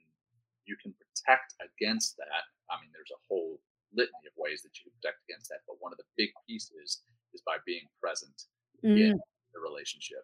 [0.63, 2.45] you can protect against that.
[2.69, 3.57] I mean, there's a whole
[3.93, 7.01] litany of ways that you can protect against that, but one of the big pieces
[7.33, 8.45] is by being present
[8.85, 8.93] mm.
[8.93, 9.17] in
[9.53, 10.21] the relationship,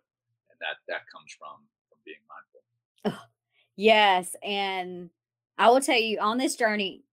[0.49, 2.61] and that that comes from from being mindful.
[3.75, 4.35] Yes.
[4.43, 5.09] And
[5.57, 7.03] I will tell you on this journey,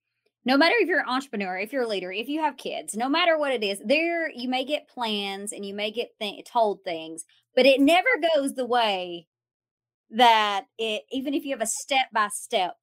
[0.45, 3.09] no matter if you're an entrepreneur, if you're a leader, if you have kids, no
[3.09, 6.83] matter what it is, there you may get plans and you may get th- told
[6.85, 7.25] things,
[7.55, 9.27] but it never goes the way
[10.11, 12.77] that it, even if you have a step by step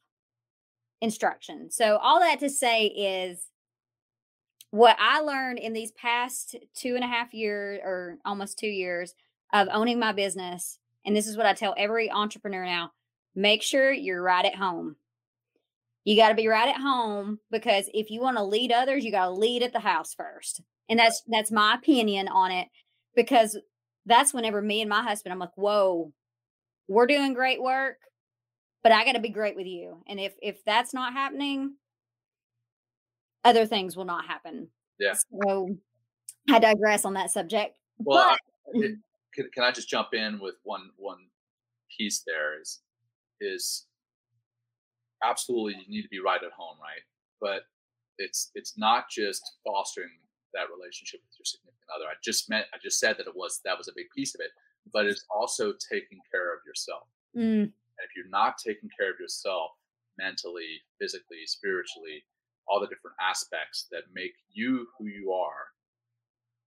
[1.01, 1.71] instruction.
[1.71, 3.49] So, all that to say is
[4.71, 9.15] what I learned in these past two and a half years or almost two years
[9.53, 10.79] of owning my business.
[11.05, 12.91] And this is what I tell every entrepreneur now
[13.35, 14.95] make sure you're right at home.
[16.03, 19.11] You got to be right at home because if you want to lead others, you
[19.11, 20.61] got to lead at the house first.
[20.89, 22.67] And that's that's my opinion on it
[23.15, 23.57] because
[24.05, 26.11] that's whenever me and my husband I'm like, "Whoa,
[26.87, 27.97] we're doing great work,
[28.85, 31.75] but I got to be great with you." And if if that's not happening,
[33.43, 34.69] other things will not happen.
[34.99, 35.15] Yeah.
[35.43, 35.75] So
[36.49, 37.77] I digress on that subject.
[37.97, 38.37] Well, I-
[38.73, 38.97] but it-
[39.33, 41.17] can, can I just jump in with one one
[41.97, 42.23] piece?
[42.25, 42.81] There is
[43.41, 43.87] is
[45.23, 47.01] absolutely you need to be right at home, right?
[47.41, 47.63] But
[48.19, 50.11] it's it's not just fostering
[50.53, 52.05] that relationship with your significant other.
[52.05, 54.41] I just meant I just said that it was that was a big piece of
[54.41, 54.51] it,
[54.93, 57.07] but it's also taking care of yourself.
[57.35, 59.71] Mm, And if you're not taking care of yourself
[60.17, 62.23] mentally, physically, spiritually,
[62.67, 65.67] all the different aspects that make you who you are,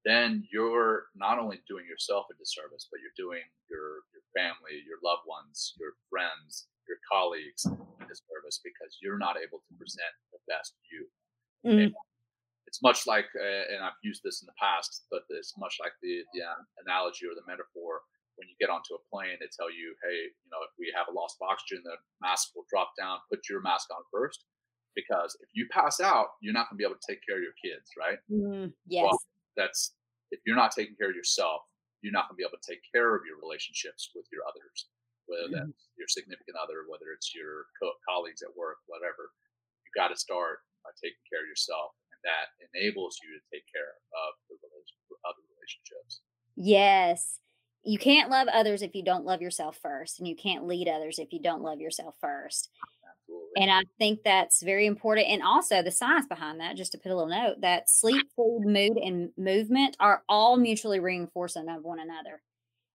[0.04, 4.98] then you're not only doing yourself a disservice, but you're doing your your family, your
[5.04, 7.66] loved ones, your friends, your colleagues
[8.00, 11.06] a disservice because you're not able to present the best you.
[11.64, 11.94] mm,
[12.66, 15.92] It's much like, uh, and I've used this in the past, but it's much like
[16.02, 18.02] the the uh, analogy or the metaphor
[18.38, 21.10] when you get onto a plane, they tell you, hey, you know, if we have
[21.10, 23.18] a loss of oxygen, the mask will drop down.
[23.26, 24.46] Put your mask on first,
[24.94, 27.44] because if you pass out, you're not going to be able to take care of
[27.44, 28.22] your kids, right?
[28.30, 29.10] mm, yes.
[29.58, 29.98] That's
[30.30, 31.66] if you're not taking care of yourself,
[31.98, 34.86] you're not going to be able to take care of your relationships with your others,
[35.26, 39.34] whether that's your significant other, whether it's your co- colleagues at work, whatever.
[39.82, 43.66] You got to start by taking care of yourself, and that enables you to take
[43.66, 44.62] care of the
[45.26, 46.22] other relationships.
[46.54, 47.42] Yes.
[47.88, 51.18] You can't love others if you don't love yourself first, and you can't lead others
[51.18, 52.68] if you don't love yourself first.
[53.10, 53.62] Absolutely.
[53.62, 55.28] And I think that's very important.
[55.28, 58.66] And also the science behind that, just to put a little note, that sleep, food,
[58.66, 62.42] mood, and movement are all mutually reinforcing of one another.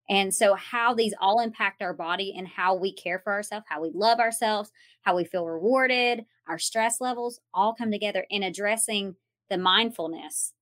[0.10, 3.82] And so, how these all impact our body and how we care for ourselves, how
[3.82, 4.72] we love ourselves,
[5.02, 9.16] how we feel rewarded, our stress levels all come together in addressing
[9.50, 10.54] the mindfulness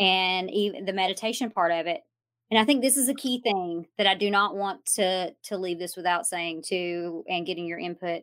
[0.00, 2.02] and even the meditation part of it.
[2.50, 5.56] And I think this is a key thing that I do not want to to
[5.56, 8.22] leave this without saying too and getting your input.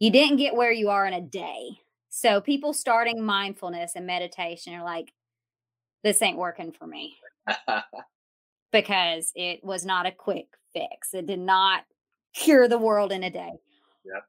[0.00, 1.78] You didn't get where you are in a day.
[2.08, 5.12] So people starting mindfulness and meditation are like,
[6.02, 7.16] this ain't working for me.
[8.72, 11.14] because it was not a quick fix.
[11.14, 11.84] It did not
[12.34, 13.52] cure the world in a day.
[14.04, 14.20] Yeah.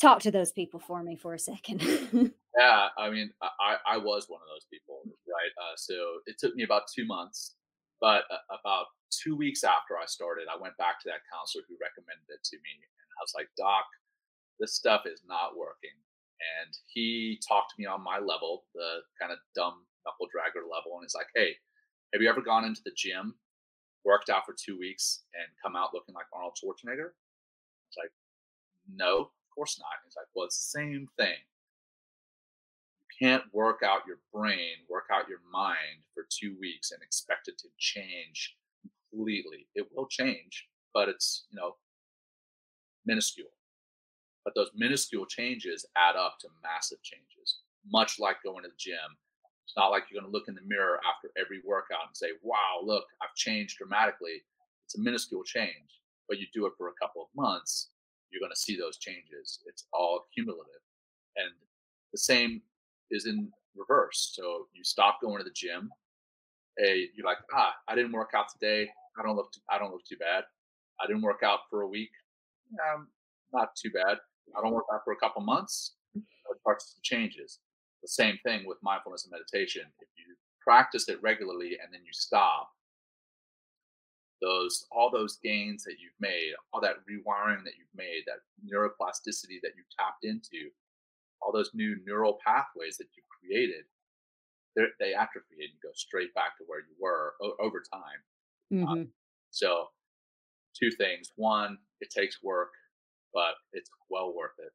[0.00, 1.80] Talk to those people for me for a second.
[2.58, 5.52] yeah, I mean, I, I was one of those people, right?
[5.62, 5.94] Uh, so
[6.26, 7.54] it took me about two months,
[8.00, 11.78] but uh, about two weeks after I started, I went back to that counselor who
[11.80, 13.84] recommended it to me, and I was like, "Doc,
[14.58, 15.94] this stuff is not working."
[16.60, 20.98] And he talked to me on my level, the kind of dumb knuckle dragger level,
[20.98, 21.56] and he's like, "Hey,
[22.12, 23.34] have you ever gone into the gym
[24.04, 27.10] worked out for two weeks and come out looking like Arnold Schwarzenegger?
[27.88, 28.12] It's like,
[28.92, 29.98] no, of course not.
[30.04, 31.34] He's like, well, it's the same thing.
[33.18, 37.58] Can't work out your brain, work out your mind for two weeks and expect it
[37.58, 38.56] to change
[39.10, 39.66] completely.
[39.74, 41.76] It will change, but it's, you know,
[43.06, 43.48] minuscule.
[44.44, 47.60] But those minuscule changes add up to massive changes,
[47.90, 49.16] much like going to the gym
[49.64, 52.32] it's not like you're going to look in the mirror after every workout and say,
[52.42, 54.44] wow, look, I've changed dramatically.
[54.84, 57.88] It's a minuscule change, but you do it for a couple of months,
[58.30, 59.60] you're going to see those changes.
[59.66, 60.82] It's all cumulative.
[61.36, 61.50] And
[62.12, 62.60] the same
[63.10, 64.32] is in reverse.
[64.34, 65.90] So you stop going to the gym.
[66.78, 68.88] Hey, you're like, ah, I didn't work out today.
[69.18, 70.44] I don't look, too, I don't look too bad.
[71.00, 72.10] I didn't work out for a week.
[72.92, 73.08] Um,
[73.52, 74.18] not too bad.
[74.56, 75.94] I don't work out for a couple months.
[76.14, 76.22] It
[76.60, 77.60] starts to changes
[78.02, 79.82] the same thing with mindfulness and meditation.
[80.00, 82.70] If you practice it regularly and then you stop,
[84.42, 89.58] those all those gains that you've made, all that rewiring that you've made, that neuroplasticity
[89.62, 90.68] that you've tapped into,
[91.44, 93.84] all those new neural pathways that you created,
[94.76, 98.20] they atrophy and you go straight back to where you were o- over time.
[98.72, 98.88] Um, mm-hmm.
[98.88, 99.08] Um,
[99.50, 99.86] so,
[100.74, 102.70] two things: one, it takes work,
[103.32, 104.72] but it's well worth it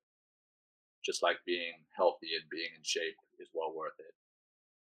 [1.06, 4.14] just like being healthy and being in shape is well worth it.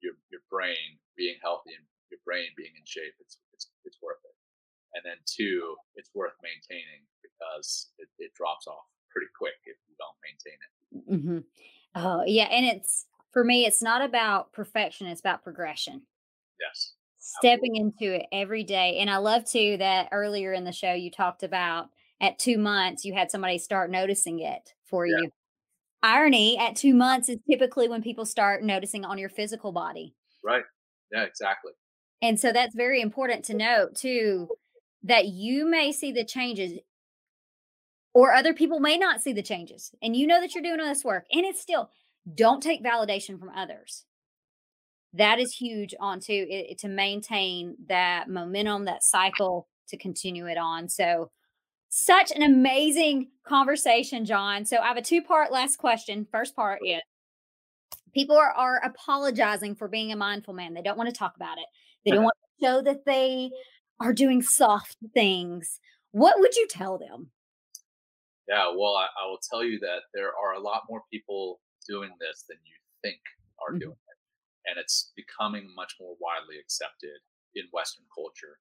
[0.02, 4.22] Your your brain being healthy and your brain being in shape, it's it's it's worth
[4.22, 4.36] it.
[4.94, 9.94] And then two, it's worth maintaining because it, it drops off pretty quick if you
[9.98, 11.14] don't maintain it.
[11.14, 11.38] Mm-hmm.
[11.94, 16.02] Oh yeah, and it's for me, it's not about perfection; it's about progression.
[16.60, 16.92] Yes.
[17.18, 21.10] Stepping into it every day, and I love too that earlier in the show you
[21.10, 21.88] talked about
[22.20, 25.16] at two months you had somebody start noticing it for yeah.
[25.18, 25.30] you
[26.02, 30.14] irony at two months is typically when people start noticing on your physical body.
[30.44, 30.64] Right.
[31.10, 31.72] Yeah, exactly.
[32.20, 34.48] And so that's very important to note too
[35.02, 36.78] that you may see the changes
[38.14, 40.86] or other people may not see the changes and you know that you're doing all
[40.86, 41.90] this work and it's still
[42.34, 44.04] don't take validation from others
[45.12, 50.58] that is huge on to it, to maintain that momentum that cycle to continue it
[50.58, 51.30] on so
[51.96, 54.64] such an amazing conversation, Jon.
[54.64, 56.26] So I have a two part last question.
[56.28, 57.00] First part is
[58.12, 60.74] people are, are apologizing for being a mindful man.
[60.74, 61.66] They don't want to talk about it,
[62.04, 63.52] they don't want to show that they
[64.00, 65.78] are doing soft things.
[66.10, 67.30] What would you tell them?
[68.48, 72.10] Yeah, well, I, I will tell you that there are a lot more people doing
[72.20, 73.20] this than you think
[73.60, 73.88] are mm-hmm.
[73.88, 74.18] doing it.
[74.66, 77.20] And it's becoming much more widely accepted
[77.54, 78.58] in Western culture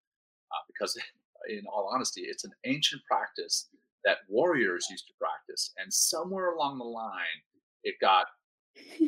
[0.52, 0.96] uh, because
[1.50, 3.70] in all honesty, it's an ancient practice
[4.06, 5.72] that warriors used to practice.
[5.78, 7.40] And somewhere along the line,
[7.84, 8.28] it got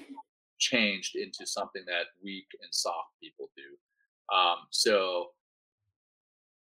[0.59, 4.35] changed into something that weak and soft people do.
[4.35, 5.31] Um, so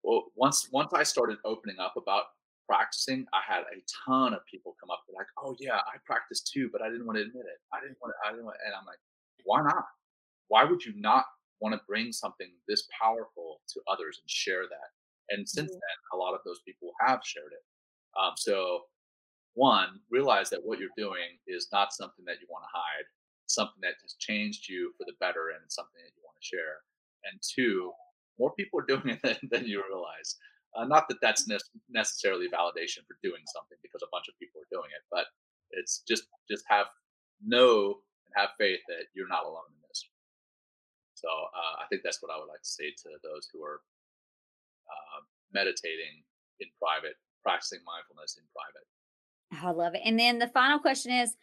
[0.03, 2.25] well, once once I started opening up about
[2.69, 6.41] practicing, I had a ton of people come up and like, "Oh yeah, I practice
[6.41, 7.61] too, but I didn't want to admit it.
[7.73, 8.29] I didn't want to.
[8.29, 9.01] I didn't want." And I'm like,
[9.45, 9.85] "Why not?
[10.49, 11.27] Why would you not
[11.61, 14.91] want to bring something this powerful to others and share that?"
[15.31, 15.79] And since mm-hmm.
[15.79, 17.65] then, a lot of those people have shared it.
[18.21, 18.83] Um, so,
[19.55, 23.07] one, realize that what you're doing is not something that you want to hide,
[23.47, 26.47] something that has changed you for the better, and it's something that you want to
[26.47, 26.85] share.
[27.25, 27.93] And two,
[28.39, 30.37] more people are doing it than, than you realize.
[30.75, 34.61] Uh, not that that's ne- necessarily validation for doing something because a bunch of people
[34.61, 35.27] are doing it, but
[35.71, 36.87] it's just just have
[37.45, 40.09] know and have faith that you're not alone in this.
[41.15, 43.81] So uh, I think that's what I would like to say to those who are
[44.89, 45.21] uh,
[45.53, 46.25] meditating
[46.61, 48.87] in private, practicing mindfulness in private.
[49.53, 50.03] I love it.
[50.05, 51.37] And then the final question is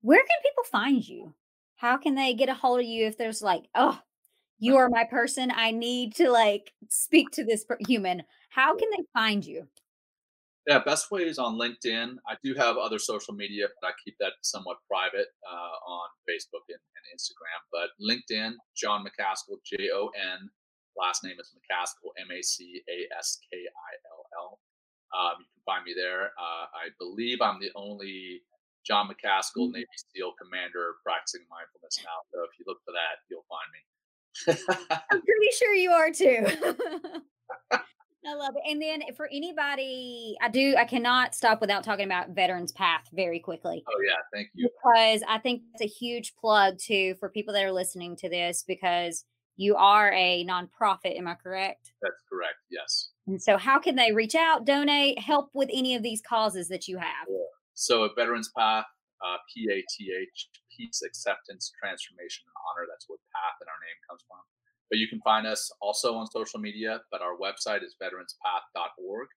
[0.00, 1.34] where can people find you?
[1.76, 3.98] How can they get a hold of you if there's like, oh,
[4.58, 5.52] you are my person.
[5.54, 8.22] I need to like speak to this human.
[8.54, 9.66] How can they find you?
[10.68, 12.14] Yeah, best way is on LinkedIn.
[12.28, 16.68] I do have other social media, but I keep that somewhat private uh, on Facebook
[16.68, 17.60] and, and, Instagram.
[17.72, 20.48] But LinkedIn, Jon Macaskill, J O N.
[20.96, 24.60] Last name is Macaskill, M A C A S K I L L.
[25.18, 26.30] Um, you can find me there.
[26.38, 28.42] Uh, I believe I'm the only
[28.86, 29.72] Jon Macaskill, mm.
[29.72, 32.22] Navy SEAL commander practicing mindfulness now.
[32.30, 33.82] So if you look for that, you'll find me.
[35.10, 36.46] I'm pretty sure you are too.
[38.26, 38.70] I love it.
[38.70, 43.40] And then for anybody, I do, I cannot stop without talking about Veterans Path very
[43.40, 43.82] quickly.
[43.88, 44.14] Oh, yeah.
[44.32, 44.68] Thank you.
[44.68, 48.64] Because I think it's a huge plug too for people that are listening to this
[48.66, 49.24] because
[49.56, 51.18] you are a nonprofit.
[51.18, 51.92] Am I correct?
[52.00, 52.56] That's correct.
[52.70, 53.10] Yes.
[53.26, 56.88] And so, how can they reach out, donate, help with any of these causes that
[56.88, 57.26] you have?
[57.28, 57.36] Yeah.
[57.74, 58.86] So, Veterans Path,
[59.24, 62.86] uh, P A T H, Peace, Acceptance, Transformation, and Honor.
[62.90, 64.40] That's where Path in our name comes from.
[64.90, 69.28] But you can find us also on social media, but our website is veteranspath.org,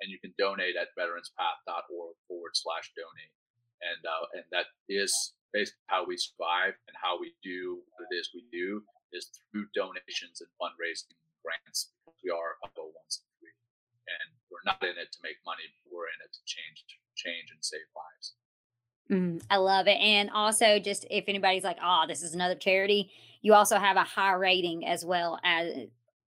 [0.00, 3.34] and you can donate at veteranspath.org forward slash donate.
[3.82, 5.12] And, uh, and that is
[5.52, 8.82] basically how we survive and how we do what it is we do
[9.12, 11.12] is through donations and fundraising
[11.44, 11.92] grants.
[12.24, 13.44] We are a 501c3,
[14.08, 15.68] and we're not in it to make money.
[15.90, 16.86] We're in it to change,
[17.16, 18.34] change and save lives.
[19.10, 19.98] Mm, I love it.
[20.00, 23.12] And also, just if anybody's like, oh, this is another charity,
[23.42, 25.74] you also have a high rating as well as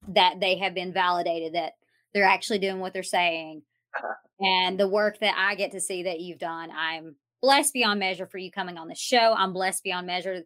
[0.10, 1.74] that they have been validated that
[2.14, 3.64] they're actually doing what they're saying.
[3.98, 4.14] Uh-huh.
[4.46, 8.28] and the work that I get to see that you've done, I'm blessed beyond measure
[8.28, 9.34] for you coming on the show.
[9.38, 10.42] I'm blessed beyond measure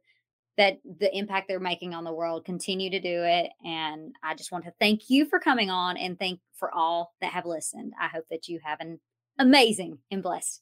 [0.57, 3.49] that the impact they're making on the world continue to do it.
[3.65, 7.32] And I just want to thank you for coming on and thank for all that
[7.32, 7.93] have listened.
[7.99, 8.99] I hope that you have an
[9.39, 10.61] amazing and blessed